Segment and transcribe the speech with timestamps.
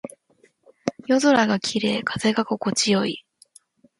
[1.05, 2.01] 夜空が綺麗。
[2.03, 3.23] 風が心地よい。